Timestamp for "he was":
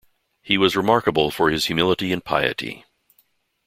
0.41-0.75